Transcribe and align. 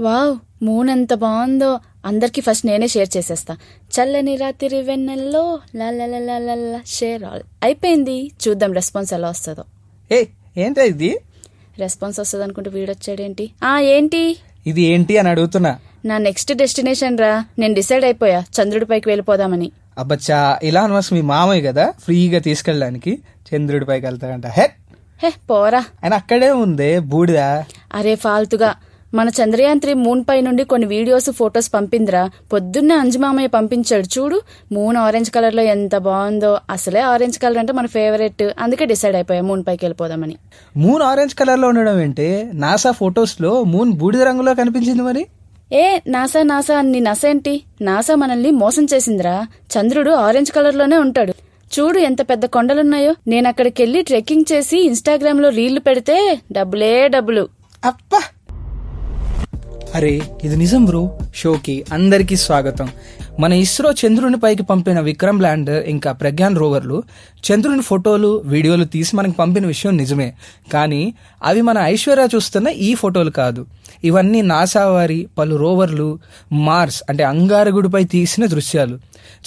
Wow 0.00 0.38
moon 0.62 0.90
ఎంత 0.90 1.14
బాగుందో. 1.14 1.80
అందరికి 2.06 2.40
ఫస్ట్ 2.40 2.66
నేనే 2.66 2.88
షేర్ 2.88 3.08
చేసేస్తా. 3.16 3.56
చల్లని 3.96 4.36
రాత్రి 4.36 4.82
వెన్నెల్లో 4.82 5.60
లాలా 5.76 6.80
షేర్ 6.86 7.24
ఆల్ 7.24 7.42
అయిపోయింది. 7.62 8.30
చూద్దాం 8.48 8.72
రెస్పాన్స్ 8.72 9.12
ఎలా 9.12 9.28
వస్తుందో. 9.28 9.64
ఏ 10.12 10.24
ఏంటి 10.56 10.80
ఇది? 10.80 11.18
రెస్పాన్స్ 11.78 12.20
వస్తుంది 12.20 12.44
అనుకుంటే 12.44 12.70
వీడొచ్చాడేంటి 12.70 13.50
ఆ 13.64 13.78
ఏంటి? 13.78 14.36
ఇది 14.66 14.82
ఏంటి 14.82 15.18
అని 15.18 15.28
అడుగుతున్నా. 15.28 15.78
నా 16.04 16.18
నెక్స్ట్ 16.18 16.52
డెస్టినేషన్ 16.54 17.18
రా. 17.18 17.44
నేను 17.58 17.74
డిసైడ్ 17.74 18.04
అయిపోయా. 18.04 18.40
చంద్రుడి 18.40 18.84
పైకి 18.84 19.08
వెళ్ళిపోదామని. 19.08 19.72
అబ్బచ్చా 19.98 20.60
ఇలా 20.62 20.86
మస్ 20.86 21.12
మీ 21.12 21.20
మామయ్య 21.20 21.62
కదా? 21.62 21.94
ఫ్రీగా 22.04 22.38
తీసుకెళ్ళడానికి 22.38 23.18
చంద్రుడి 23.54 23.84
పైకి 23.84 24.06
వెళ్తాడంట. 24.06 24.46
హే! 24.46 24.70
హే 25.22 25.32
పోరా. 25.50 25.78
ఆయన 25.78 26.14
అక్కడే 26.14 26.50
ఉందే 26.50 26.98
బూడిద? 26.98 27.38
అరే 27.94 28.16
ఫాల్తుగా. 28.16 28.74
మన 29.14 29.28
చంద్రయాన్ 29.28 29.80
త్రీ 29.80 29.94
మూన్ 29.94 30.24
పై 30.28 30.40
నుండి 30.40 30.64
కొన్ని 30.64 30.86
వీడియోస్ 30.86 31.30
ఫొటోస్ 31.30 31.74
పంపిందిరా. 31.74 32.30
పొద్దున్నే 32.52 32.94
అంజుమామయ్య 32.94 33.48
పంపించాడు. 33.48 34.20
చూడు 34.20 34.40
మూన్ 34.72 34.96
ఆరెంజ్ 34.96 35.30
కలర్లో 35.30 35.62
ఎంత 35.62 35.96
బాగుందో. 35.96 36.58
అసలే 36.70 37.00
ఆరెంజ్ 37.00 37.38
కలర్ 37.38 37.58
అంటే 37.58 37.72
మన 37.72 37.86
ఫేవరెట్. 37.86 38.50
అందుకే 38.58 38.84
డిసైడ్ 38.84 39.16
అయిపోయా 39.16 39.42
మూన్ 39.42 39.64
పైకి 39.68 39.84
వెళ్ళిపోదామని. 39.84 40.36
మూన్ 40.76 41.02
ఆరెంజ్ 41.02 41.34
కలర్లో 41.34 41.68
ఉండడం 41.68 42.00
ఏంటి? 42.00 42.50
నాసా 42.54 42.90
ఫొటోస్లో 42.90 43.64
మూన్ 43.64 43.92
బూడిద 43.92 44.22
రంగులో 44.22 44.54
కనిపించింది 44.54 45.02
మరి? 45.02 45.26
ఏ 45.72 45.98
నాసా 46.06 46.42
నాసా 46.42 46.78
అన్ని 46.78 47.00
నసేంటి 47.00 47.62
నాసా 47.80 48.14
మనల్ని 48.14 48.50
మోసం 48.50 48.86
చేసిందిరా. 48.94 49.46
చంద్రుడు 49.76 50.10
ఆరెంజ్ 50.10 50.52
కలర్లోనే 50.52 50.96
ఉంటాడు. 50.96 51.34
చూడు 51.80 51.98
ఎంత 51.98 52.30
పెద్ద 52.30 52.46
కొండలున్నాయో. 52.46 53.14
నేను 53.28 53.48
అక్కడికి 53.48 53.82
వెళ్ళి 53.82 54.02
ట్రెక్కింగ్ 54.02 54.44
చేసి 54.52 54.78
ఇన్స్టాగ్రామ్లో 54.78 55.48
రీళ్ళు 55.48 55.80
పెడితే 55.80 56.40
డబ్బులే 56.52 57.08
డబ్బులు. 57.08 57.48
అప్పా 57.84 58.20
అరే 59.94 60.22
ఇది 60.44 60.56
నిజం 60.56 60.84
బ్రో. 60.84 61.18
షోకి 61.34 61.84
అందరికీ 61.92 62.36
స్వాగతం. 62.36 62.88
మన 63.40 63.52
ఇస్రో 63.52 63.92
చంద్రుని 63.92 64.36
పైకి 64.38 64.62
పంపిన 64.62 65.00
విక్రమ్ 65.00 65.40
ల్యాండర్ 65.40 65.88
ఇంకా 65.88 66.12
ప్రజ్ఞాన్ 66.12 66.58
రోవర్లు 66.58 67.02
చంద్రుని 67.38 67.82
ఫోటోలు 67.82 68.42
వీడియోలు 68.44 68.84
తీసి 68.84 69.16
మనకు 69.16 69.32
పంపిన 69.32 69.66
విషయం 69.66 69.96
నిజమే. 69.96 70.34
కానీ 70.72 71.14
అవి 71.44 71.60
మన 71.62 71.78
ఐశ్వర్య 71.78 72.28
చూస్తున్న 72.34 72.68
ఈ 72.68 72.94
ఫోటోలు 72.94 73.30
కాదు. 73.30 73.66
ఇవన్నీ 74.04 74.42
నాసా 74.42 74.86
వారి 74.88 75.28
పలు 75.38 75.56
రోవర్లు 75.56 76.18
మార్స్ 76.52 77.02
అంటే 77.10 77.24
అంగారగుడిపై 77.24 78.04
తీసిన 78.04 78.46
దృశ్యాలు. 78.46 78.98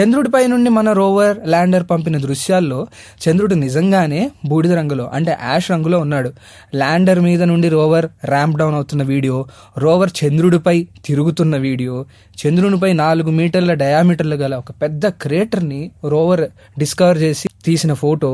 చంద్రుడిపై 0.00 0.46
నుండి 0.46 0.70
మన 0.70 0.92
రోవర్ 0.92 1.36
ల్యాండర్ 1.46 1.84
పంపిన 1.90 2.18
దృశ్యాల్లో 2.18 2.86
చంద్రుడు 3.28 3.54
నిజంగానే 3.54 4.30
బూడిద 4.44 4.72
రంగులో 4.72 5.10
అంటే 5.14 5.36
యాష్ 5.42 5.70
రంగులో 5.70 5.98
ఉన్నాడు. 5.98 6.32
ల్యాండర్ 6.74 7.20
మీద 7.20 7.42
నుండి 7.42 7.68
రోవర్ 7.68 8.06
ర్యాంప్ 8.24 8.56
డౌన్ 8.56 8.74
అవుతున్న 8.74 9.02
వీడియో 9.02 9.46
రోవర్ 9.78 10.10
చంద్రుడిపై 10.26 10.86
తిరుగుతున్న 11.06 11.56
వీడియో 11.56 11.94
చంద్రునిపై 12.38 12.92
నాలుగు 12.92 13.30
మీటర్ల 13.30 13.72
డయామీటర్లు 13.74 14.36
గల 14.36 14.54
ఒక 14.54 14.70
పెద్ద 14.70 15.06
క్రేటర్ని 15.06 15.90
రోవర్ 16.04 16.44
డిస్కవర్ 16.78 17.18
చేసి 17.18 17.48
తీసిన 17.64 17.92
ఫోటో 17.92 18.30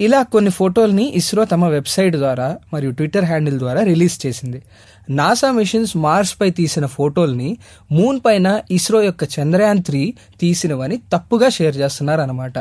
ఇలా 0.00 0.22
కొన్ని 0.22 0.50
ఫోటోల్ని 0.50 1.04
ఇస్రో 1.14 1.44
తమ 1.44 1.64
వెబ్సైట్ 1.66 2.16
ద్వారా 2.16 2.58
మరియు 2.74 2.90
ట్విట్టర్ 2.90 3.24
హ్యాండిల్ 3.24 3.58
ద్వారా 3.58 3.82
రిలీజ్ 3.82 4.26
చేసింది. 4.26 4.62
నాసా 5.10 5.50
మిషన్స్ 5.50 5.96
మార్స్ 5.96 6.40
పై 6.40 6.50
తీసిన 6.50 6.86
ఫోటోల్ని 6.86 7.56
మూన్ 7.92 8.20
పైన 8.26 8.60
ఇస్రో 8.70 9.02
యొక్క 9.02 9.22
చంద్రయాన్ 9.40 9.82
త్రీ 9.82 10.14
తీసినవని 10.40 10.96
తప్పుగా 11.12 11.48
షేర్ 11.48 11.76
చేస్తున్నారు 11.76 12.20
అనమాట 12.20 12.58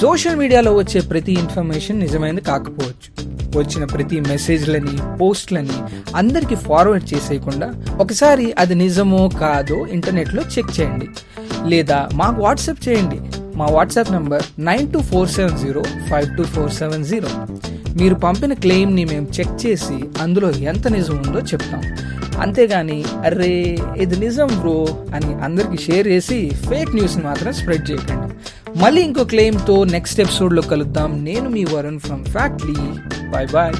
సోషల్ 0.00 0.36
మీడియాలో 0.36 0.76
వచ్చే 0.76 1.00
ప్రతి 1.00 1.32
ఇన్ఫర్మేషన్ 1.32 2.00
నిజమైనది 2.00 2.40
కాకపోవచ్చు. 2.40 3.01
వచ్చిన 3.58 3.84
ప్రతి 3.84 4.20
మెసేజ్లని 4.20 5.18
పోస్ట్లని 5.18 5.76
అందరికీ 6.16 6.54
ఫార్వర్డ్ 6.54 7.14
చేసేయకుండా 7.14 7.72
ఒకసారి 7.98 8.54
అది 8.58 8.74
నిజమో 8.74 9.28
కాదో 9.28 9.86
ఇంటర్నెట్లో 9.86 10.42
చెక్ 10.42 10.80
చేయండి. 10.80 11.08
లేదా 11.66 12.08
మాకు 12.14 12.42
వాట్సాప్ 12.42 12.88
చేయండి. 12.88 13.20
మా 13.58 13.66
WhatsApp 13.66 14.12
number 14.12 14.42
nine 14.58 14.92
two 14.92 15.00
four 15.00 15.28
seven 15.28 15.58
zero 15.58 15.82
five 15.82 16.36
two 16.36 16.42
four 16.42 16.70
seven 16.70 17.04
zero. 17.04 17.28
మీరు 18.00 18.14
పంపిన 18.14 18.52
క్లెయిమ్ని 18.52 19.04
మేము 19.04 19.26
చెక్ 19.40 19.66
చేసి 19.66 20.04
అందులో 20.20 20.50
ఎంత 20.50 20.88
నిజం 20.88 21.16
ఉందో 21.26 21.38
చెప్తాం. 21.38 21.82
అంతేగాని 22.40 23.04
అరే 23.24 23.78
ఇది 23.96 24.16
నిజం 24.16 24.46
బ్రో 24.46 24.86
అని 25.14 25.34
అందరికి 25.34 25.82
షేర్ 25.82 26.08
చేసి 26.08 26.50
ఫేక్ 26.68 26.94
న్యూస్ని 26.94 27.24
మాత్రం 27.24 27.52
స్ప్రెడ్ 27.52 27.90
చేయకండి. 27.90 28.34
మళ్ళీ 28.78 29.02
ఇంకో 29.02 29.24
క్లెయిమ్తో 29.24 29.84
నెక్స్ట్ 29.84 30.20
ఎపిసోడ్లో 30.20 30.62
కలుద్దాం. 30.62 31.24
నేను 31.24 31.48
మీ 31.48 31.64
Varun 31.64 32.00
from 32.00 32.24
Factly. 32.24 32.76
Bye 33.32 33.46
bye. 33.46 33.72